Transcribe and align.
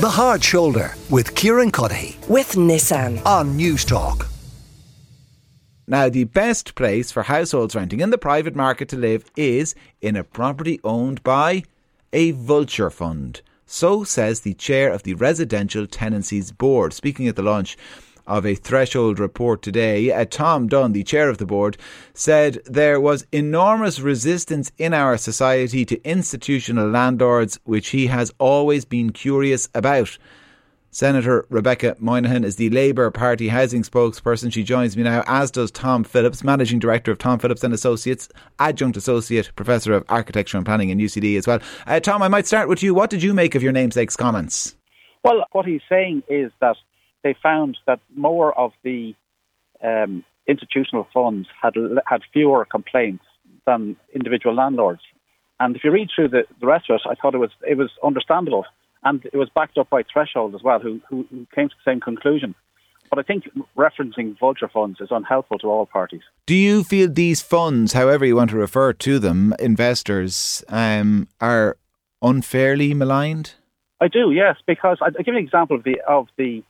The 0.00 0.08
Hard 0.08 0.42
Shoulder 0.42 0.94
with 1.10 1.34
Kieran 1.34 1.70
Cuddihy 1.70 2.26
with 2.26 2.52
Nissan 2.52 3.22
on 3.26 3.58
Newstalk. 3.58 4.26
Now, 5.86 6.08
the 6.08 6.24
best 6.24 6.74
place 6.74 7.12
for 7.12 7.24
households 7.24 7.76
renting 7.76 8.00
in 8.00 8.08
the 8.08 8.16
private 8.16 8.56
market 8.56 8.88
to 8.88 8.96
live 8.96 9.26
is 9.36 9.74
in 10.00 10.16
a 10.16 10.24
property 10.24 10.80
owned 10.84 11.22
by 11.22 11.64
a 12.14 12.30
vulture 12.30 12.88
fund. 12.88 13.42
So 13.66 14.02
says 14.02 14.40
the 14.40 14.54
chair 14.54 14.90
of 14.90 15.02
the 15.02 15.12
Residential 15.12 15.86
Tenancies 15.86 16.50
Board, 16.50 16.94
speaking 16.94 17.28
at 17.28 17.36
the 17.36 17.42
launch 17.42 17.76
of 18.30 18.46
a 18.46 18.54
threshold 18.54 19.18
report 19.18 19.60
today. 19.60 20.12
Uh, 20.12 20.24
Tom 20.24 20.68
Dunne, 20.68 20.92
the 20.92 21.02
chair 21.02 21.28
of 21.28 21.38
the 21.38 21.44
board, 21.44 21.76
said 22.14 22.60
there 22.64 23.00
was 23.00 23.26
enormous 23.32 23.98
resistance 23.98 24.70
in 24.78 24.94
our 24.94 25.18
society 25.18 25.84
to 25.84 26.02
institutional 26.02 26.88
landlords, 26.88 27.58
which 27.64 27.88
he 27.88 28.06
has 28.06 28.32
always 28.38 28.84
been 28.84 29.10
curious 29.10 29.68
about. 29.74 30.16
Senator 30.92 31.46
Rebecca 31.50 31.96
Moynihan 32.00 32.42
is 32.42 32.56
the 32.56 32.70
Labour 32.70 33.10
Party 33.10 33.48
housing 33.48 33.82
spokesperson. 33.82 34.52
She 34.52 34.64
joins 34.64 34.96
me 34.96 35.02
now, 35.02 35.22
as 35.26 35.50
does 35.50 35.70
Tom 35.70 36.02
Phillips, 36.02 36.42
Managing 36.42 36.78
Director 36.80 37.12
of 37.12 37.18
Tom 37.18 37.38
Phillips 37.38 37.62
and 37.62 37.74
Associates, 37.74 38.28
Adjunct 38.58 38.96
Associate 38.96 39.50
Professor 39.54 39.92
of 39.92 40.04
Architecture 40.08 40.56
and 40.56 40.66
Planning 40.66 40.90
in 40.90 40.98
UCD 40.98 41.36
as 41.36 41.46
well. 41.46 41.60
Uh, 41.86 42.00
Tom, 42.00 42.22
I 42.22 42.28
might 42.28 42.46
start 42.46 42.68
with 42.68 42.82
you. 42.82 42.92
What 42.92 43.10
did 43.10 43.22
you 43.22 43.34
make 43.34 43.54
of 43.54 43.62
your 43.62 43.72
namesake's 43.72 44.16
comments? 44.16 44.76
Well, 45.22 45.44
what 45.52 45.66
he's 45.66 45.82
saying 45.88 46.22
is 46.28 46.50
that 46.60 46.76
they 47.22 47.34
found 47.42 47.78
that 47.86 48.00
more 48.14 48.58
of 48.58 48.72
the 48.82 49.14
um, 49.82 50.24
institutional 50.46 51.06
funds 51.12 51.48
had 51.62 51.74
had 52.06 52.22
fewer 52.32 52.64
complaints 52.64 53.24
than 53.66 53.96
individual 54.14 54.54
landlords. 54.54 55.02
And 55.58 55.76
if 55.76 55.84
you 55.84 55.90
read 55.90 56.08
through 56.14 56.28
the, 56.28 56.44
the 56.60 56.66
rest 56.66 56.88
of 56.88 56.96
it, 56.96 57.02
I 57.08 57.14
thought 57.14 57.34
it 57.34 57.38
was 57.38 57.50
it 57.66 57.76
was 57.76 57.90
understandable, 58.02 58.64
and 59.02 59.24
it 59.26 59.36
was 59.36 59.48
backed 59.54 59.78
up 59.78 59.90
by 59.90 60.02
Threshold 60.10 60.54
as 60.54 60.62
well, 60.62 60.80
who, 60.80 61.00
who, 61.08 61.26
who 61.30 61.46
came 61.54 61.68
to 61.68 61.74
the 61.74 61.90
same 61.90 62.00
conclusion. 62.00 62.54
But 63.10 63.18
I 63.18 63.22
think 63.22 63.48
referencing 63.76 64.38
vulture 64.38 64.68
funds 64.68 65.00
is 65.00 65.08
unhelpful 65.10 65.58
to 65.58 65.66
all 65.66 65.84
parties. 65.84 66.22
Do 66.46 66.54
you 66.54 66.84
feel 66.84 67.08
these 67.10 67.42
funds, 67.42 67.92
however 67.92 68.24
you 68.24 68.36
want 68.36 68.50
to 68.50 68.56
refer 68.56 68.92
to 68.92 69.18
them, 69.18 69.52
investors, 69.58 70.64
um, 70.68 71.26
are 71.40 71.76
unfairly 72.22 72.94
maligned? 72.94 73.54
I 74.00 74.06
do, 74.08 74.30
yes, 74.30 74.56
because 74.64 74.98
I'll 75.02 75.10
give 75.10 75.26
you 75.26 75.36
an 75.36 75.44
example 75.44 75.76
of 75.76 75.82
the 75.82 76.00
of 76.08 76.28
the 76.36 76.62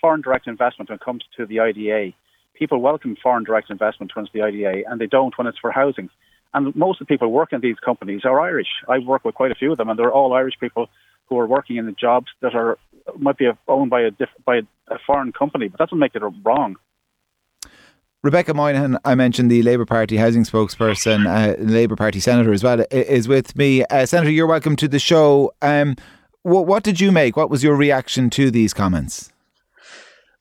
foreign 0.00 0.20
direct 0.20 0.46
investment 0.46 0.90
when 0.90 0.96
it 0.96 1.04
comes 1.04 1.24
to 1.36 1.46
the 1.46 1.60
IDA. 1.60 2.12
People 2.54 2.80
welcome 2.80 3.16
foreign 3.22 3.44
direct 3.44 3.70
investment 3.70 4.14
when 4.14 4.24
it's 4.24 4.34
the 4.34 4.42
IDA, 4.42 4.82
and 4.88 5.00
they 5.00 5.06
don't 5.06 5.36
when 5.38 5.46
it's 5.46 5.58
for 5.58 5.70
housing. 5.70 6.10
And 6.54 6.74
most 6.74 7.00
of 7.00 7.06
the 7.06 7.12
people 7.12 7.30
working 7.30 7.56
in 7.56 7.60
these 7.60 7.78
companies 7.78 8.22
are 8.24 8.40
Irish. 8.40 8.68
I 8.88 8.98
work 8.98 9.24
with 9.24 9.34
quite 9.34 9.52
a 9.52 9.54
few 9.54 9.72
of 9.72 9.78
them, 9.78 9.88
and 9.88 9.98
they're 9.98 10.12
all 10.12 10.32
Irish 10.32 10.54
people 10.58 10.88
who 11.26 11.38
are 11.38 11.46
working 11.46 11.76
in 11.76 11.86
the 11.86 11.92
jobs 11.92 12.28
that 12.40 12.54
are 12.54 12.78
might 13.16 13.38
be 13.38 13.48
owned 13.68 13.90
by 13.90 14.02
a 14.02 14.10
diff, 14.10 14.28
by 14.44 14.60
a 14.88 14.98
foreign 15.06 15.32
company, 15.32 15.68
but 15.68 15.78
that 15.78 15.86
doesn't 15.86 15.98
make 15.98 16.14
it 16.14 16.22
wrong. 16.44 16.76
Rebecca 18.22 18.52
Moynihan, 18.52 18.98
I 19.04 19.14
mentioned 19.14 19.50
the 19.50 19.62
Labour 19.62 19.86
Party 19.86 20.16
housing 20.16 20.42
spokesperson, 20.42 21.26
uh, 21.26 21.56
Labour 21.62 21.94
Party 21.94 22.18
senator 22.18 22.52
as 22.52 22.64
well, 22.64 22.84
is 22.90 23.28
with 23.28 23.56
me. 23.56 23.84
Uh, 23.84 24.06
senator, 24.06 24.30
you're 24.30 24.46
welcome 24.46 24.74
to 24.76 24.88
the 24.88 24.98
show. 24.98 25.54
Um, 25.62 25.94
what, 26.42 26.66
what 26.66 26.82
did 26.82 27.00
you 27.00 27.12
make? 27.12 27.36
What 27.36 27.48
was 27.48 27.62
your 27.62 27.76
reaction 27.76 28.28
to 28.30 28.50
these 28.50 28.74
comments? 28.74 29.32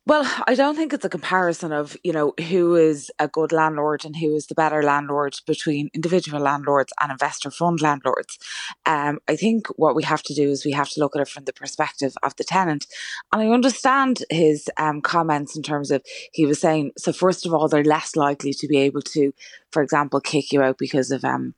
Well, 0.08 0.26
I 0.48 0.56
don't 0.56 0.78
think 0.78 0.94
it's 0.94 1.04
a 1.04 1.10
comparison 1.10 1.74
of, 1.74 1.98
you 2.02 2.14
know, 2.14 2.34
who 2.48 2.76
is 2.76 3.12
a 3.20 3.28
good 3.28 3.52
landlord 3.52 4.06
and 4.06 4.16
who 4.16 4.38
is 4.38 4.48
the 4.48 4.56
better 4.56 4.82
landlord 4.82 5.36
between 5.46 5.90
individual 5.94 6.40
landlords 6.40 6.94
and 7.02 7.12
investor 7.12 7.52
fund 7.52 7.82
landlords. 7.82 8.40
Um, 8.86 9.20
I 9.28 9.36
think 9.36 9.68
what 9.76 9.96
we 9.96 10.04
have 10.04 10.24
to 10.24 10.34
do 10.34 10.50
is 10.50 10.64
we 10.64 10.72
have 10.72 10.88
to 10.92 11.02
look 11.02 11.18
at 11.18 11.24
it 11.24 11.28
from 11.28 11.44
the 11.44 11.52
perspective 11.52 12.14
of 12.24 12.34
the 12.38 12.46
tenant. 12.46 12.88
And 13.34 13.42
I 13.42 13.50
understand 13.50 14.24
his 14.30 14.70
um, 14.78 15.02
comments 15.02 15.58
in 15.58 15.62
terms 15.62 15.92
of 15.92 16.02
he 16.32 16.46
was 16.46 16.62
saying, 16.62 16.94
so 16.98 17.12
first 17.12 17.46
of 17.46 17.54
all, 17.54 17.68
they're 17.68 17.84
less 17.84 18.16
likely 18.16 18.54
to 18.54 18.68
be 18.70 18.78
able 18.78 19.02
to, 19.02 19.34
for 19.74 19.82
example, 19.82 20.22
kick 20.22 20.54
you 20.54 20.62
out 20.62 20.78
because 20.78 21.12
of 21.12 21.26
um, 21.26 21.54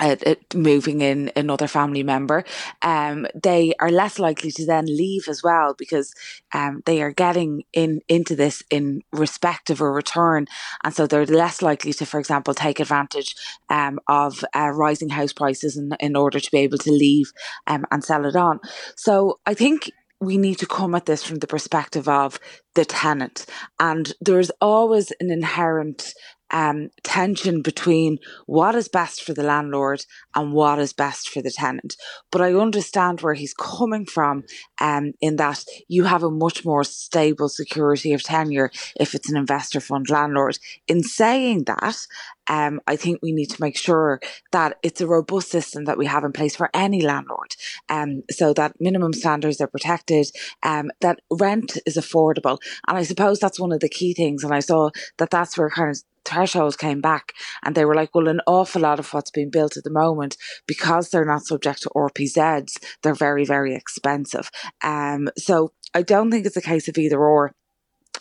uh, 0.00 0.16
moving 0.54 1.00
in 1.00 1.30
another 1.36 1.66
family 1.66 2.02
member, 2.02 2.44
um, 2.82 3.26
they 3.34 3.74
are 3.80 3.90
less 3.90 4.18
likely 4.18 4.50
to 4.52 4.66
then 4.66 4.86
leave 4.86 5.28
as 5.28 5.42
well 5.42 5.74
because 5.76 6.14
um, 6.54 6.82
they 6.86 7.02
are 7.02 7.12
getting 7.12 7.64
in 7.72 8.00
into 8.08 8.36
this 8.36 8.62
in 8.70 9.02
respect 9.12 9.70
of 9.70 9.80
a 9.80 9.90
return, 9.90 10.46
and 10.84 10.94
so 10.94 11.06
they're 11.06 11.26
less 11.26 11.62
likely 11.62 11.92
to, 11.94 12.06
for 12.06 12.20
example, 12.20 12.54
take 12.54 12.80
advantage 12.80 13.34
um, 13.68 13.98
of 14.08 14.44
uh, 14.54 14.70
rising 14.70 15.10
house 15.10 15.32
prices 15.32 15.76
in, 15.76 15.92
in 16.00 16.16
order 16.16 16.40
to 16.40 16.50
be 16.50 16.58
able 16.58 16.78
to 16.78 16.90
leave 16.90 17.32
um, 17.66 17.84
and 17.90 18.04
sell 18.04 18.24
it 18.26 18.36
on. 18.36 18.60
So 18.96 19.40
I 19.46 19.54
think 19.54 19.90
we 20.20 20.38
need 20.38 20.58
to 20.58 20.66
come 20.66 20.94
at 20.94 21.06
this 21.06 21.22
from 21.22 21.38
the 21.38 21.46
perspective 21.46 22.08
of 22.08 22.40
the 22.74 22.84
tenant. 22.84 23.46
And 23.78 24.12
there's 24.20 24.50
always 24.60 25.12
an 25.20 25.30
inherent 25.30 26.14
um, 26.50 26.90
tension 27.02 27.62
between 27.62 28.18
what 28.46 28.74
is 28.74 28.88
best 28.88 29.22
for 29.22 29.32
the 29.32 29.42
landlord 29.42 30.04
and 30.34 30.52
what 30.52 30.78
is 30.78 30.92
best 30.92 31.28
for 31.28 31.42
the 31.42 31.50
tenant. 31.50 31.96
But 32.30 32.42
I 32.42 32.54
understand 32.54 33.20
where 33.20 33.34
he's 33.34 33.54
coming 33.54 34.06
from 34.06 34.44
um, 34.80 35.12
in 35.20 35.36
that 35.36 35.64
you 35.88 36.04
have 36.04 36.22
a 36.22 36.30
much 36.30 36.64
more 36.64 36.84
stable 36.84 37.48
security 37.48 38.12
of 38.12 38.22
tenure 38.22 38.70
if 38.98 39.14
it's 39.14 39.30
an 39.30 39.36
investor 39.36 39.80
fund 39.80 40.08
landlord. 40.10 40.58
In 40.86 41.02
saying 41.02 41.64
that, 41.64 42.06
um, 42.48 42.80
I 42.86 42.96
think 42.96 43.20
we 43.22 43.32
need 43.32 43.50
to 43.50 43.60
make 43.60 43.76
sure 43.76 44.20
that 44.52 44.78
it's 44.82 45.00
a 45.00 45.06
robust 45.06 45.50
system 45.50 45.84
that 45.86 45.98
we 45.98 46.06
have 46.06 46.24
in 46.24 46.32
place 46.32 46.54
for 46.54 46.70
any 46.72 47.02
landlord, 47.02 47.56
um, 47.88 48.22
so 48.30 48.52
that 48.52 48.80
minimum 48.80 49.12
standards 49.12 49.60
are 49.60 49.66
protected, 49.66 50.28
um, 50.62 50.90
that 51.00 51.20
rent 51.30 51.78
is 51.86 51.96
affordable, 51.96 52.58
and 52.86 52.96
I 52.96 53.02
suppose 53.02 53.40
that's 53.40 53.58
one 53.58 53.72
of 53.72 53.80
the 53.80 53.88
key 53.88 54.14
things. 54.14 54.44
And 54.44 54.54
I 54.54 54.60
saw 54.60 54.90
that 55.18 55.30
that's 55.30 55.58
where 55.58 55.70
kind 55.70 55.90
of 55.90 56.02
thresholds 56.26 56.76
came 56.76 57.00
back 57.00 57.32
and 57.64 57.74
they 57.74 57.84
were 57.84 57.94
like, 57.94 58.14
well, 58.14 58.28
an 58.28 58.40
awful 58.46 58.82
lot 58.82 58.98
of 58.98 59.12
what's 59.12 59.30
being 59.30 59.50
built 59.50 59.76
at 59.76 59.84
the 59.84 59.90
moment, 59.90 60.36
because 60.66 61.10
they're 61.10 61.24
not 61.24 61.46
subject 61.46 61.82
to 61.82 61.90
RPZs, 61.90 62.72
they're 63.02 63.14
very, 63.14 63.44
very 63.44 63.74
expensive. 63.74 64.50
Um, 64.82 65.28
so 65.36 65.72
I 65.94 66.02
don't 66.02 66.30
think 66.30 66.46
it's 66.46 66.56
a 66.56 66.62
case 66.62 66.88
of 66.88 66.98
either 66.98 67.18
or. 67.18 67.52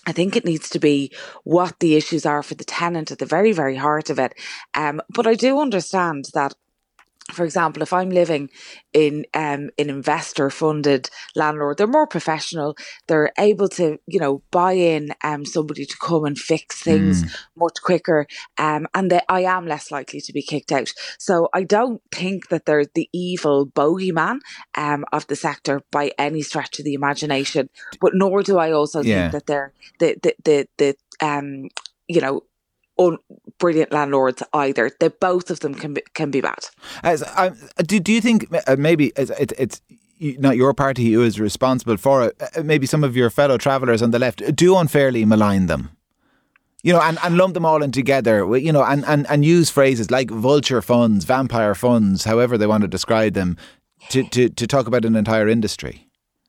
I 0.07 0.11
think 0.11 0.35
it 0.35 0.45
needs 0.45 0.69
to 0.69 0.79
be 0.79 1.11
what 1.43 1.79
the 1.79 1.95
issues 1.95 2.25
are 2.25 2.43
for 2.43 2.53
the 2.53 2.63
tenant 2.63 3.11
at 3.11 3.17
the 3.17 3.25
very, 3.25 3.53
very 3.53 3.75
heart 3.75 4.09
of 4.09 4.19
it. 4.19 4.33
Um, 4.75 5.01
but 5.09 5.25
I 5.25 5.33
do 5.33 5.59
understand 5.59 6.25
that 6.33 6.53
for 7.31 7.43
example, 7.43 7.81
if 7.81 7.91
I'm 7.91 8.09
living 8.09 8.49
in 8.93 9.25
um, 9.33 9.69
an 9.79 9.89
investor 9.89 10.49
funded 10.51 11.09
landlord, 11.35 11.77
they're 11.77 11.87
more 11.87 12.05
professional. 12.05 12.77
They're 13.07 13.31
able 13.39 13.67
to, 13.69 13.97
you 14.05 14.19
know, 14.19 14.43
buy 14.51 14.73
in 14.73 15.09
um, 15.23 15.43
somebody 15.43 15.85
to 15.85 15.97
come 15.97 16.25
and 16.25 16.37
fix 16.37 16.81
things 16.81 17.23
mm. 17.23 17.35
much 17.57 17.81
quicker. 17.83 18.27
Um, 18.59 18.87
and 18.93 19.09
they, 19.09 19.21
I 19.27 19.41
am 19.41 19.65
less 19.65 19.89
likely 19.89 20.21
to 20.21 20.33
be 20.33 20.43
kicked 20.43 20.71
out. 20.71 20.93
So 21.17 21.49
I 21.53 21.63
don't 21.63 22.01
think 22.11 22.49
that 22.49 22.65
they're 22.65 22.85
the 22.85 23.09
evil 23.11 23.65
bogeyman 23.65 24.39
um, 24.75 25.03
of 25.11 25.25
the 25.25 25.35
sector 25.35 25.81
by 25.91 26.11
any 26.19 26.43
stretch 26.43 26.77
of 26.77 26.85
the 26.85 26.93
imagination. 26.93 27.69
But 27.99 28.11
nor 28.13 28.43
do 28.43 28.59
I 28.59 28.71
also 28.71 29.01
yeah. 29.01 29.23
think 29.23 29.31
that 29.31 29.47
they're 29.47 29.73
the, 29.99 30.15
the, 30.21 30.35
the, 30.43 30.67
the 30.77 31.25
um, 31.25 31.69
you 32.07 32.21
know, 32.21 32.41
un- 32.97 33.17
brilliant 33.57 33.91
landlords 33.91 34.44
either. 34.53 34.91
They 35.00 35.09
both 35.09 35.50
of 35.50 35.59
them 35.59 35.75
can 35.75 35.94
be, 35.94 36.03
can 36.13 36.31
be 36.31 36.41
bad. 36.41 36.59
As, 37.03 37.23
um, 37.35 37.57
do 37.85 38.00
do 38.00 38.11
you 38.11 38.22
think 38.22 38.47
uh, 38.67 38.75
maybe 38.78 39.11
it's, 39.16 39.31
it, 39.31 39.53
it's 39.57 39.81
not 40.19 40.57
your 40.57 40.73
party 40.73 41.11
who 41.11 41.23
is 41.23 41.39
responsible 41.39 41.97
for 41.97 42.25
it? 42.25 42.41
Uh, 42.41 42.63
maybe 42.63 42.85
some 42.88 43.03
of 43.03 43.16
your 43.16 43.29
fellow 43.29 43.57
travellers 43.57 44.01
on 44.01 44.11
the 44.11 44.19
left 44.19 44.55
do 44.55 44.78
unfairly 44.78 45.25
malign 45.25 45.67
them. 45.67 45.89
You 46.84 46.94
know, 46.94 47.01
and, 47.01 47.17
and 47.23 47.35
lump 47.35 47.55
them 47.55 47.66
all 47.66 47.81
in 47.81 47.91
together, 47.91 48.57
you 48.57 48.72
know, 48.72 48.84
and, 48.84 49.03
and, 49.05 49.25
and 49.28 49.44
use 49.44 49.72
phrases 49.72 50.11
like 50.11 50.29
vulture 50.29 50.84
funds, 50.84 51.25
vampire 51.25 51.73
funds, 51.73 52.25
however 52.25 52.59
they 52.59 52.67
want 52.67 52.84
to 52.84 52.88
describe 52.88 53.34
them, 53.34 53.57
to, 54.09 54.22
to, 54.29 54.50
to 54.50 54.67
talk 54.67 54.85
about 54.85 55.03
an 55.03 55.16
entire 55.16 55.47
industry. 55.47 56.04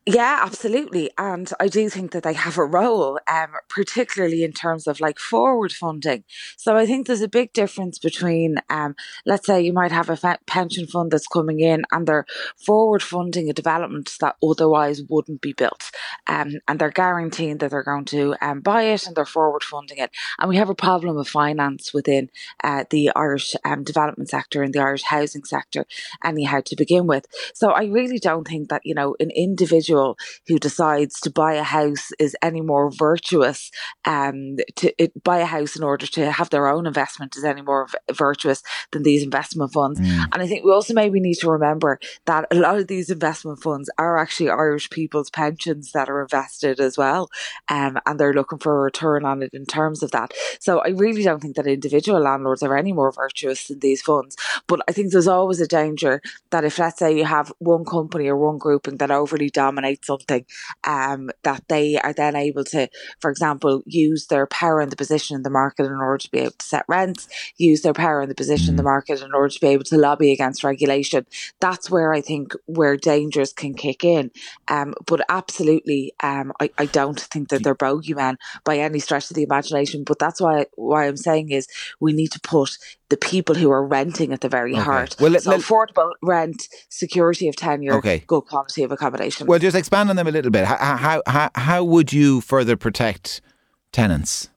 Yeah, 0.09 0.39
absolutely. 0.41 1.11
And 1.19 1.51
I 1.59 1.67
do 1.67 1.89
think 1.91 2.13
that 2.13 2.23
they 2.23 2.35
have 2.35 2.59
a 2.59 2.65
role, 2.65 3.19
um, 3.29 3.49
particularly 3.69 4.45
in 4.45 4.53
terms 4.53 4.87
of 4.87 5.01
like 5.01 5.19
forward 5.19 5.73
funding. 5.73 6.23
So 6.57 6.77
I 6.77 6.87
think 6.87 7.09
there's 7.09 7.23
a 7.23 7.29
big 7.29 7.53
difference 7.53 7.99
between, 7.99 8.59
um, 8.71 8.95
let's 9.25 9.47
say 9.47 9.61
you 9.61 9.73
might 9.73 9.91
have 9.91 10.09
a 10.09 10.39
pension 10.47 10.87
fund 10.87 11.11
that's 11.11 11.27
coming 11.27 11.59
in 11.59 11.83
and 11.91 12.07
they're 12.07 12.25
forward 12.57 13.03
funding 13.03 13.51
a 13.51 13.53
development 13.53 14.15
that 14.21 14.37
otherwise 14.41 15.03
wouldn't 15.09 15.41
be 15.41 15.53
built. 15.53 15.91
Um, 16.29 16.61
and 16.69 16.79
they're 16.79 16.91
guaranteeing 16.91 17.59
that 17.59 17.73
they're 17.73 17.83
going 17.83 18.05
to 18.05 18.37
um, 18.41 18.61
buy 18.61 18.83
it 18.83 19.09
and 19.09 19.17
they're 19.17 19.25
forward 19.25 19.65
funding 19.65 19.99
it. 19.99 20.13
And 20.39 20.49
we 20.49 20.55
have 20.55 20.71
a 20.71 20.75
problem 20.77 21.17
of 21.17 21.27
finance 21.27 21.93
within 21.93 22.31
uh, 22.63 22.85
the 22.91 23.11
Irish 23.17 23.57
um, 23.65 23.83
development 23.83 24.31
sector 24.31 24.63
and 24.63 24.73
the 24.73 24.79
Irish 24.79 25.03
housing 25.03 25.43
sector, 25.43 25.85
anyhow, 26.25 26.61
to 26.67 26.77
begin 26.77 27.09
with. 27.09 27.27
So 27.55 27.71
I 27.73 27.87
really 27.87 28.21
don't 28.21 28.47
think 28.47 28.69
that, 28.69 28.83
you 28.85 28.95
know, 28.95 29.17
an 29.19 29.33
individual 29.33 29.96
individual 29.97 30.19
who 30.47 30.59
decides 30.59 31.21
to 31.21 31.31
buy 31.31 31.55
a 31.55 31.63
house 31.63 32.11
is 32.19 32.37
any 32.43 32.61
more 32.61 32.91
virtuous 32.91 33.71
um, 34.05 34.57
to 34.77 34.93
it, 34.99 35.13
buy 35.25 35.39
a 35.39 35.45
house 35.45 35.77
in 35.77 35.83
order 35.83 36.07
to 36.07 36.31
have 36.31 36.51
their 36.51 36.69
own 36.69 36.87
investment 36.87 37.37
is 37.37 37.45
any 37.45 37.63
more 37.63 37.87
v- 37.87 38.15
virtuous 38.15 38.63
than 38.93 39.03
these 39.03 39.23
investment 39.23 39.73
funds. 39.73 40.01
Mm. 40.01 40.25
And 40.33 40.43
I 40.43 40.47
think 40.47 40.65
we 40.65 40.73
also 40.73 40.95
maybe 40.95 41.21
need 41.21 41.37
to 41.37 41.51
remember 41.51 41.99
that 42.27 42.47
a 42.51 42.55
lot 42.55 42.79
of 42.79 42.87
these 42.87 43.11
investment 43.11 43.63
funds 43.63 43.91
are 43.99 44.19
actually 44.19 44.51
Irish 44.51 44.91
people's 44.91 45.31
pensions 45.31 45.93
that 45.93 46.09
are 46.09 46.23
invested 46.23 46.81
as 46.81 46.97
well. 46.97 47.29
Um, 47.69 47.99
and 48.07 48.19
they're 48.19 48.35
looking 48.35 48.59
for 48.59 48.77
a 48.77 48.85
return 48.85 49.25
on 49.25 49.43
it 49.43 49.51
in 49.53 49.67
terms 49.67 50.03
of 50.03 50.11
that. 50.13 50.33
So 50.61 50.79
I 50.81 50.89
really 50.89 51.23
don't 51.23 51.41
think 51.41 51.57
that 51.57 51.67
individual 51.67 52.21
landlords 52.21 52.63
are 52.63 52.77
any 52.77 52.93
more 52.93 53.13
virtuous 53.13 53.69
than 53.69 53.81
these 53.81 54.03
funds. 54.03 54.37
But 54.67 54.81
I 54.89 54.93
think 54.93 55.11
there's 55.11 55.29
always 55.29 55.61
a 55.61 55.67
danger 55.67 56.21
that 56.51 56.65
if, 56.65 56.79
let's 56.79 56.99
say, 56.99 57.17
you 57.17 57.25
have 57.25 57.53
one 57.59 57.85
company 57.85 58.29
or 58.29 58.37
one 58.37 58.59
grouping 58.59 58.97
that 58.99 59.11
overly 59.11 59.51
dominates 59.51 59.86
something, 60.03 60.45
um, 60.85 61.31
that 61.43 61.63
they 61.69 61.97
are 61.97 62.13
then 62.13 62.37
able 62.37 62.65
to, 62.65 62.89
for 63.21 63.31
example, 63.31 63.83
use 63.87 64.27
their 64.27 64.47
power 64.47 64.81
and 64.81 64.91
the 64.91 64.97
position 64.97 65.37
in 65.37 65.43
the 65.43 65.51
market 65.51 65.87
in 65.87 65.93
order 65.93 66.19
to 66.19 66.31
be 66.31 66.39
able 66.39 66.53
to 66.53 66.67
set 66.67 66.85
rents, 66.89 67.29
use 67.57 67.83
their 67.83 67.93
power 67.93 68.21
and 68.21 68.31
the 68.31 68.35
position 68.35 68.71
in 68.71 68.77
the 68.77 68.83
mm. 68.83 68.87
market 68.87 69.23
in 69.23 69.33
order 69.33 69.49
to 69.49 69.61
be 69.61 69.69
able 69.69 69.85
to 69.85 69.97
lobby 69.97 70.33
against 70.33 70.65
regulation. 70.65 71.27
That's 71.61 71.91
where 71.91 72.13
I 72.13 72.21
think 72.21 72.53
where 72.67 72.97
dangers 72.97 73.53
can 73.53 73.75
kick 73.75 74.05
in. 74.05 74.31
Um, 74.69 74.95
but 75.07 75.21
absolutely, 75.29 76.13
um, 76.23 76.53
I, 76.61 76.71
I 76.79 76.87
don't 76.87 77.21
think 77.21 77.49
that 77.49 77.63
they're 77.63 77.75
bogeyman 77.75 78.37
by 78.65 78.79
any 78.79 78.99
stretch 78.99 79.31
of 79.31 79.37
the 79.37 79.43
imagination. 79.43 80.05
But 80.05 80.19
that's 80.19 80.41
why 80.41 80.67
why 80.75 81.07
I'm 81.07 81.17
saying 81.17 81.51
is 81.51 81.69
we 82.01 82.13
need 82.13 82.33
to 82.33 82.41
put 82.41 82.79
the 83.09 83.17
people 83.17 83.55
who 83.55 83.71
are 83.71 83.87
renting 83.87 84.33
at 84.33 84.41
the 84.41 84.49
very 84.49 84.73
okay. 84.73 84.83
heart. 84.83 85.17
Well, 85.21 85.31
let, 85.31 85.43
so 85.43 85.51
let, 85.51 85.61
affordable 85.61 86.13
rent, 86.23 86.69
security 86.89 87.49
of 87.49 87.57
tenure, 87.57 87.95
okay. 87.95 88.25
good 88.27 88.43
quality 88.43 88.83
of 88.83 88.93
accommodation. 88.93 89.47
Well, 89.47 89.59
just 89.59 89.77
expand 89.77 90.11
on 90.11 90.17
them 90.17 90.27
a 90.27 90.31
little 90.31 90.51
bit. 90.51 90.65
How 90.65 90.97
how 90.97 91.23
how, 91.27 91.51
how 91.55 91.85
would 91.85 92.13
you 92.13 92.41
further 92.41 92.77
protect 92.77 93.41
tenants? 93.93 94.51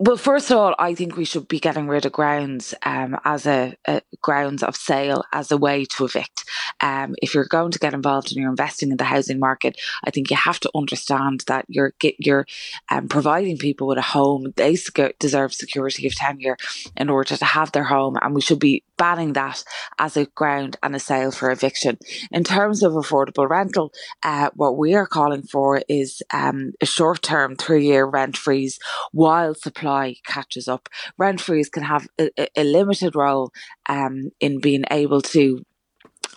Well, 0.00 0.16
first 0.16 0.50
of 0.50 0.56
all, 0.56 0.74
I 0.76 0.96
think 0.96 1.16
we 1.16 1.24
should 1.24 1.46
be 1.46 1.60
getting 1.60 1.86
rid 1.86 2.04
of 2.04 2.10
grounds 2.10 2.74
um, 2.82 3.16
as 3.24 3.46
a, 3.46 3.76
a, 3.86 4.02
grounds 4.20 4.64
of 4.64 4.74
sale 4.74 5.22
as 5.32 5.52
a 5.52 5.56
way 5.56 5.84
to 5.84 6.04
evict. 6.04 6.44
Um, 6.80 7.14
if 7.22 7.32
you're 7.32 7.44
going 7.44 7.70
to 7.70 7.78
get 7.78 7.94
involved 7.94 8.32
and 8.32 8.36
you're 8.36 8.50
investing 8.50 8.90
in 8.90 8.96
the 8.96 9.04
housing 9.04 9.38
market, 9.38 9.80
I 10.02 10.10
think 10.10 10.30
you 10.30 10.36
have 10.36 10.58
to 10.60 10.70
understand 10.74 11.44
that 11.46 11.66
you're 11.68 11.94
you're 12.18 12.44
um, 12.90 13.06
providing 13.06 13.56
people 13.56 13.86
with 13.86 13.98
a 13.98 14.02
home. 14.02 14.52
They 14.56 14.76
deserve 15.20 15.54
security 15.54 16.08
of 16.08 16.16
tenure 16.16 16.56
in 16.96 17.08
order 17.08 17.36
to 17.36 17.44
have 17.44 17.70
their 17.70 17.84
home, 17.84 18.18
and 18.20 18.34
we 18.34 18.40
should 18.40 18.58
be 18.58 18.82
banning 18.96 19.34
that 19.34 19.62
as 20.00 20.16
a 20.16 20.26
ground 20.26 20.76
and 20.82 20.96
a 20.96 21.00
sale 21.00 21.30
for 21.30 21.52
eviction. 21.52 21.98
In 22.32 22.42
terms 22.42 22.82
of 22.82 22.94
affordable 22.94 23.48
rental, 23.48 23.92
uh, 24.24 24.50
what 24.54 24.76
we 24.76 24.94
are 24.94 25.06
calling 25.06 25.42
for 25.42 25.82
is 25.88 26.20
um, 26.32 26.72
a 26.80 26.86
short-term 26.86 27.54
three-year 27.56 28.04
rent 28.04 28.36
freeze 28.36 28.78
while 29.12 29.54
supply 29.54 29.83
supply 29.84 30.16
catches 30.24 30.68
up. 30.68 30.88
Rent 31.18 31.40
freeze 31.40 31.68
can 31.68 31.82
have 31.82 32.08
a, 32.18 32.30
a 32.56 32.64
limited 32.64 33.14
role 33.14 33.52
um, 33.88 34.30
in 34.40 34.60
being 34.60 34.84
able 34.90 35.20
to 35.20 35.62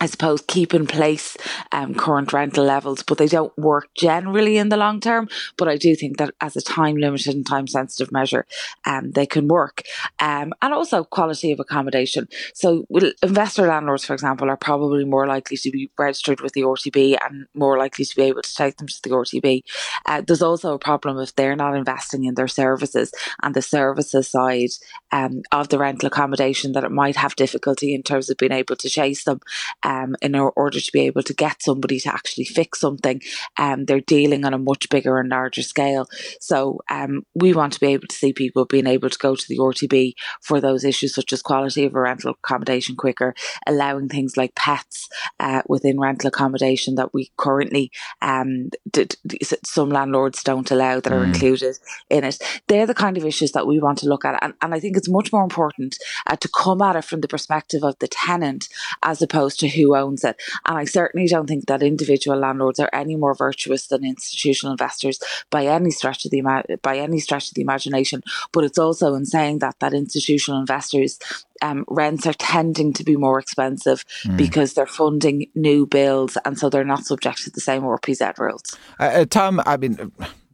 I 0.00 0.06
suppose, 0.06 0.42
keep 0.46 0.74
in 0.74 0.86
place 0.86 1.36
um, 1.72 1.94
current 1.94 2.32
rental 2.32 2.64
levels, 2.64 3.02
but 3.02 3.18
they 3.18 3.26
don't 3.26 3.56
work 3.58 3.88
generally 3.94 4.56
in 4.56 4.68
the 4.68 4.76
long 4.76 5.00
term. 5.00 5.28
But 5.56 5.68
I 5.68 5.76
do 5.76 5.96
think 5.96 6.18
that 6.18 6.34
as 6.40 6.56
a 6.56 6.60
time 6.60 6.96
limited 6.96 7.34
and 7.34 7.46
time 7.46 7.66
sensitive 7.66 8.12
measure, 8.12 8.46
um, 8.86 9.10
they 9.12 9.26
can 9.26 9.48
work. 9.48 9.82
Um, 10.20 10.52
and 10.62 10.72
also 10.72 11.04
quality 11.04 11.52
of 11.52 11.60
accommodation. 11.60 12.28
So, 12.54 12.86
investor 13.22 13.66
landlords, 13.66 14.04
for 14.04 14.14
example, 14.14 14.48
are 14.50 14.56
probably 14.56 15.04
more 15.04 15.26
likely 15.26 15.56
to 15.56 15.70
be 15.70 15.90
registered 15.98 16.40
with 16.40 16.52
the 16.52 16.62
RTB 16.62 17.18
and 17.24 17.46
more 17.54 17.76
likely 17.76 18.04
to 18.04 18.16
be 18.16 18.22
able 18.22 18.42
to 18.42 18.54
take 18.54 18.76
them 18.76 18.86
to 18.86 19.02
the 19.02 19.10
RTB. 19.10 19.62
Uh, 20.06 20.20
there's 20.20 20.42
also 20.42 20.74
a 20.74 20.78
problem 20.78 21.18
if 21.18 21.34
they're 21.34 21.56
not 21.56 21.76
investing 21.76 22.24
in 22.24 22.34
their 22.34 22.48
services 22.48 23.12
and 23.42 23.54
the 23.54 23.62
services 23.62 24.28
side 24.28 24.70
um, 25.12 25.42
of 25.50 25.68
the 25.68 25.78
rental 25.78 26.06
accommodation 26.06 26.72
that 26.72 26.84
it 26.84 26.92
might 26.92 27.16
have 27.16 27.34
difficulty 27.36 27.94
in 27.94 28.02
terms 28.02 28.30
of 28.30 28.36
being 28.36 28.52
able 28.52 28.76
to 28.76 28.88
chase 28.88 29.24
them 29.24 29.40
um, 29.88 30.14
in 30.20 30.34
order 30.34 30.80
to 30.80 30.92
be 30.92 31.00
able 31.00 31.22
to 31.22 31.32
get 31.32 31.62
somebody 31.62 31.98
to 32.00 32.12
actually 32.12 32.44
fix 32.44 32.80
something. 32.80 33.22
Um, 33.58 33.86
they're 33.86 34.00
dealing 34.00 34.44
on 34.44 34.52
a 34.52 34.58
much 34.58 34.90
bigger 34.90 35.18
and 35.18 35.30
larger 35.30 35.62
scale. 35.62 36.06
So 36.40 36.80
um, 36.90 37.24
we 37.34 37.54
want 37.54 37.72
to 37.72 37.80
be 37.80 37.86
able 37.94 38.06
to 38.06 38.14
see 38.14 38.34
people 38.34 38.66
being 38.66 38.86
able 38.86 39.08
to 39.08 39.18
go 39.18 39.34
to 39.34 39.44
the 39.48 39.56
RTB 39.56 40.12
for 40.42 40.60
those 40.60 40.84
issues 40.84 41.14
such 41.14 41.32
as 41.32 41.40
quality 41.40 41.86
of 41.86 41.94
a 41.94 42.00
rental 42.00 42.32
accommodation 42.32 42.96
quicker, 42.96 43.34
allowing 43.66 44.10
things 44.10 44.36
like 44.36 44.54
pets 44.54 45.08
uh, 45.40 45.62
within 45.68 45.98
rental 45.98 46.28
accommodation 46.28 46.96
that 46.96 47.14
we 47.14 47.30
currently 47.38 47.90
um, 48.20 48.68
did, 48.90 49.16
some 49.64 49.88
landlords 49.88 50.42
don't 50.42 50.70
allow 50.70 51.00
that 51.00 51.12
mm. 51.12 51.16
are 51.16 51.24
included 51.24 51.76
in 52.10 52.24
it. 52.24 52.38
They're 52.66 52.86
the 52.86 52.94
kind 52.94 53.16
of 53.16 53.24
issues 53.24 53.52
that 53.52 53.66
we 53.66 53.80
want 53.80 53.98
to 53.98 54.08
look 54.08 54.26
at, 54.26 54.38
and, 54.42 54.52
and 54.60 54.74
I 54.74 54.80
think 54.80 54.98
it's 54.98 55.08
much 55.08 55.32
more 55.32 55.42
important 55.42 55.96
uh, 56.26 56.36
to 56.36 56.48
come 56.48 56.82
at 56.82 56.96
it 56.96 57.04
from 57.04 57.22
the 57.22 57.28
perspective 57.28 57.82
of 57.82 57.98
the 58.00 58.08
tenant 58.08 58.68
as 59.02 59.22
opposed 59.22 59.58
to 59.60 59.77
who 59.78 59.96
owns 59.96 60.24
it. 60.24 60.36
And 60.66 60.76
I 60.78 60.84
certainly 60.84 61.26
don't 61.28 61.46
think 61.46 61.66
that 61.66 61.82
individual 61.82 62.38
landlords 62.38 62.80
are 62.80 62.90
any 62.92 63.16
more 63.16 63.34
virtuous 63.34 63.86
than 63.86 64.04
institutional 64.04 64.72
investors 64.72 65.18
by 65.50 65.66
any 65.66 65.90
stretch 65.90 66.24
of 66.24 66.30
the 66.30 66.78
by 66.82 66.98
any 66.98 67.20
stretch 67.20 67.48
of 67.48 67.54
the 67.54 67.62
imagination. 67.62 68.22
But 68.52 68.64
it's 68.64 68.78
also 68.78 69.14
in 69.14 69.24
saying 69.24 69.60
that 69.60 69.78
that 69.80 69.94
institutional 69.94 70.60
investors 70.60 71.18
um, 71.62 71.84
rents 71.88 72.26
are 72.26 72.34
tending 72.34 72.92
to 72.94 73.04
be 73.04 73.16
more 73.16 73.38
expensive 73.38 74.04
mm. 74.24 74.36
because 74.36 74.74
they're 74.74 74.86
funding 74.86 75.46
new 75.54 75.86
builds 75.86 76.38
and 76.44 76.58
so 76.58 76.68
they're 76.68 76.84
not 76.84 77.04
subject 77.04 77.44
to 77.44 77.50
the 77.50 77.60
same 77.60 77.82
RPZ 77.82 78.38
rules. 78.38 78.62
Uh, 79.00 79.04
uh, 79.04 79.24
Tom, 79.24 79.60
I 79.66 79.76
mean, 79.76 80.12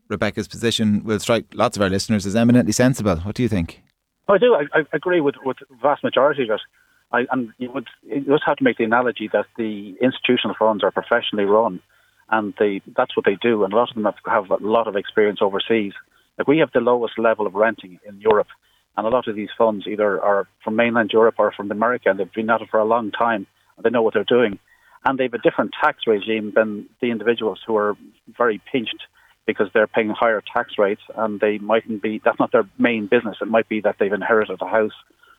Rebecca's 0.09 0.49
position 0.49 1.05
will 1.05 1.21
strike 1.21 1.47
lots 1.55 1.77
of 1.77 1.83
our 1.83 1.91
listeners 1.91 2.27
as 2.27 2.37
eminently 2.37 2.73
sensible. 2.73 3.17
What 3.17 3.35
do 3.35 3.43
you 3.43 3.49
think? 3.49 3.83
I 4.29 4.39
do. 4.39 4.55
I, 4.55 4.79
I 4.79 4.83
agree 4.93 5.21
with 5.21 5.35
with 5.45 5.59
the 5.59 5.77
vast 5.83 6.03
majority 6.03 6.45
of 6.45 6.51
it. 6.51 6.61
I, 7.15 7.27
and 7.31 7.53
you 7.59 7.71
would 7.73 7.87
you 8.03 8.21
just 8.23 8.45
have 8.47 8.57
to 8.57 8.65
make 8.65 8.79
the 8.79 8.85
analogy 8.85 9.29
that 9.33 9.47
the 9.57 9.95
institutional 10.01 10.57
funds 10.59 10.83
are 10.83 10.91
professionally 10.91 11.45
run, 11.45 11.81
and 12.29 12.55
they 12.59 12.83
that's 12.97 13.17
what 13.17 13.25
they 13.25 13.37
do. 13.41 13.65
And 13.65 13.73
a 13.73 13.77
lot 13.77 13.91
of 13.91 13.95
them 13.95 14.05
have, 14.05 14.15
have 14.27 14.51
a 14.51 14.67
lot 14.67 14.89
of 14.89 14.97
experience 14.97 15.41
overseas. 15.41 15.93
Like 16.37 16.49
we 16.49 16.59
have 16.59 16.73
the 16.73 16.81
lowest 16.81 17.19
level 17.19 17.47
of 17.47 17.55
renting 17.55 18.01
in 18.07 18.21
Europe, 18.21 18.49
and 18.97 19.07
a 19.07 19.11
lot 19.11 19.29
of 19.29 19.37
these 19.37 19.51
funds 19.57 19.87
either 19.87 20.21
are 20.21 20.49
from 20.65 20.77
mainland 20.77 21.11
Europe 21.13 21.37
or 21.39 21.53
from 21.53 21.71
America, 21.71 22.11
and 22.11 22.19
they've 22.19 22.33
been 22.33 22.51
at 22.51 22.63
it 22.63 22.69
for 22.71 22.81
a 22.81 22.85
long 22.85 23.13
time, 23.13 23.47
and 23.77 23.85
they 23.85 23.91
know 23.91 24.03
what 24.03 24.15
they're 24.15 24.25
doing. 24.25 24.59
And 25.05 25.19
they 25.19 25.25
have 25.25 25.35
a 25.35 25.39
different 25.39 25.73
tax 25.81 26.07
regime 26.07 26.53
than 26.57 26.87
the 27.01 27.11
individuals 27.11 27.61
who 27.67 27.77
are 27.77 27.95
very 28.37 28.61
pinched 28.73 29.03
because 29.47 29.69
they're 29.75 29.87
paying 29.87 30.09
higher 30.09 30.43
tax 30.55 30.79
rates 30.79 31.03
and 31.15 31.39
they 31.41 31.59
mightn't 31.59 32.01
be, 32.03 32.23
that's 32.25 32.41
not 32.41 32.53
their 32.53 32.67
main 32.79 33.07
business. 33.07 33.37
It 33.43 33.49
might 33.49 33.69
be 33.69 33.83
that 33.83 33.97
they've 34.01 34.11
inherited 34.11 34.63
a 34.63 34.67
house 34.67 34.95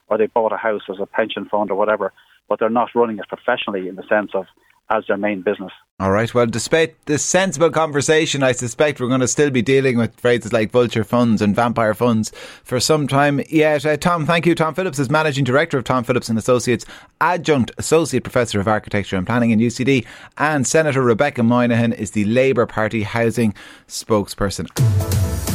or 0.08 0.18
they 0.18 0.28
bought 0.28 0.54
a 0.54 0.58
house 0.58 0.84
as 0.90 0.98
a 1.02 1.06
pension 1.06 1.46
fund 1.46 1.72
or 1.72 1.76
whatever, 1.76 2.14
but 2.48 2.60
they're 2.60 2.70
not 2.70 2.90
running 2.96 3.20
it 3.20 3.28
professionally 3.28 3.88
in 3.88 3.96
the 3.96 4.04
sense 4.08 4.32
of 4.34 4.46
as 4.90 5.04
their 5.08 5.18
main 5.18 5.42
business. 5.42 5.72
All 6.00 6.12
right. 6.12 6.34
Well, 6.34 6.46
despite 6.46 7.06
this 7.06 7.24
sensible 7.24 7.70
conversation, 7.70 8.44
I 8.44 8.52
suspect 8.52 9.00
we're 9.00 9.08
going 9.08 9.22
to 9.22 9.28
still 9.28 9.50
be 9.50 9.62
dealing 9.62 9.98
with 9.98 10.20
phrases 10.20 10.52
like 10.52 10.70
vulture 10.70 11.06
funds 11.06 11.42
and 11.42 11.56
vampire 11.56 11.94
funds 11.94 12.32
for 12.64 12.82
some 12.82 13.08
time 13.08 13.42
yet. 13.50 13.86
Uh, 13.86 13.96
Tom, 13.96 14.26
thank 14.26 14.46
you. 14.46 14.56
Tom 14.56 14.76
Phillips 14.76 15.00
is 15.00 15.10
managing 15.10 15.46
director 15.46 15.78
of 15.78 15.86
Tom 15.86 16.04
Phillips 16.04 16.28
and 16.28 16.38
Associates, 16.38 16.86
adjunct 17.22 17.72
associate 17.78 18.24
professor 18.24 18.60
of 18.60 18.68
architecture 18.68 19.16
and 19.16 19.26
planning 19.26 19.52
in 19.52 19.60
UCD, 19.60 20.06
and 20.38 20.68
Senator 20.68 21.02
Rebecca 21.02 21.44
Moynihan 21.44 21.94
is 21.94 22.12
the 22.12 22.26
Labour 22.26 22.66
Party 22.66 23.04
housing 23.04 23.54
spokesperson. 23.88 25.55